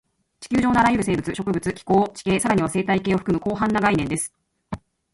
[0.39, 4.33] 地球上のあらゆる生物、植物、気候、地形、さらには生態系を含む広範な概念です